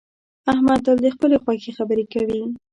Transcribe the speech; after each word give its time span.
احمد 0.51 0.79
تل 0.85 0.97
د 1.03 1.07
خپلې 1.15 1.37
خوښې 1.43 1.71
خبرې 1.77 2.05
کوي 2.13 2.41